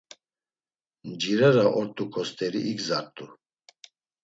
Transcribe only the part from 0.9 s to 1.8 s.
Ncirera